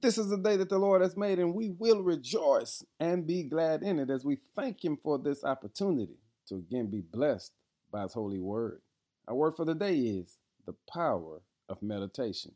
[0.00, 3.42] This is the day that the Lord has made, and we will rejoice and be
[3.42, 7.52] glad in it as we thank Him for this opportunity to again be blessed
[7.90, 8.80] by His holy word.
[9.26, 12.52] Our word for the day is the power of meditation.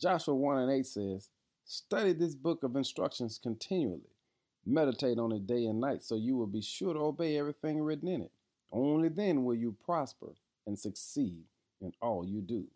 [0.00, 1.28] Joshua 1 and 8 says,
[1.64, 4.14] Study this book of instructions continually.
[4.64, 8.08] Meditate on it day and night so you will be sure to obey everything written
[8.08, 8.30] in it.
[8.70, 10.34] Only then will you prosper
[10.66, 11.42] and succeed
[11.80, 12.66] in all you do.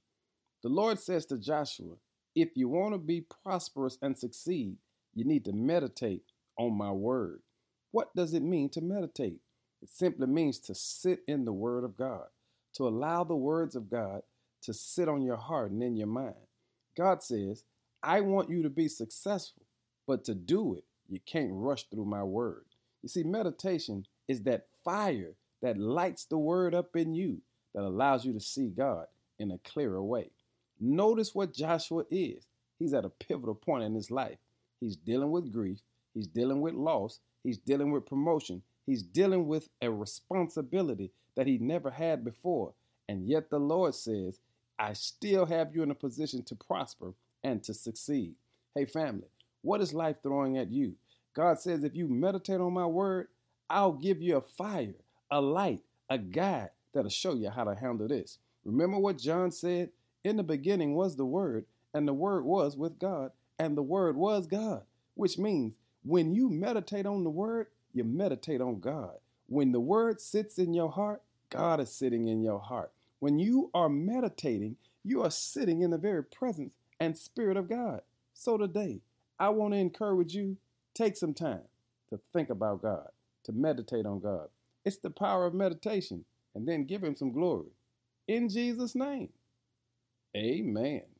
[0.63, 1.95] The Lord says to Joshua,
[2.35, 4.77] if you want to be prosperous and succeed,
[5.14, 6.22] you need to meditate
[6.59, 7.40] on my word.
[7.93, 9.40] What does it mean to meditate?
[9.82, 12.26] It simply means to sit in the word of God,
[12.75, 14.23] to allow the words of God
[14.62, 16.35] to sit on your heart and in your mind.
[16.96, 17.64] God says,
[18.03, 19.62] I want you to be successful,
[20.07, 22.64] but to do it, you can't rush through my word.
[23.03, 27.43] You see, meditation is that fire that lights the word up in you
[27.75, 29.07] that allows you to see God
[29.39, 30.31] in a clearer way.
[30.85, 32.47] Notice what Joshua is.
[32.79, 34.37] He's at a pivotal point in his life.
[34.81, 35.81] He's dealing with grief,
[36.12, 41.57] he's dealing with loss, he's dealing with promotion, he's dealing with a responsibility that he
[41.57, 42.75] never had before.
[43.09, 44.41] And yet the Lord says,
[44.79, 48.35] I still have you in a position to prosper and to succeed.
[48.75, 49.29] Hey, family,
[49.63, 50.97] what is life throwing at you?
[51.35, 53.29] God says, if you meditate on my word,
[53.71, 54.95] I'll give you a fire,
[55.31, 58.39] a light, a guide that'll show you how to handle this.
[58.67, 59.89] Remember what John said?
[60.25, 64.17] In the beginning was the Word, and the Word was with God, and the Word
[64.17, 64.83] was God,
[65.14, 69.17] which means when you meditate on the Word, you meditate on God.
[69.48, 72.91] When the Word sits in your heart, God is sitting in your heart.
[73.20, 78.00] When you are meditating, you are sitting in the very presence and Spirit of God.
[78.33, 79.02] So today,
[79.39, 80.56] I want to encourage you
[80.95, 81.62] take some time
[82.08, 83.08] to think about God,
[83.45, 84.48] to meditate on God.
[84.86, 87.70] It's the power of meditation, and then give Him some glory.
[88.27, 89.28] In Jesus' name.
[90.37, 91.14] Amen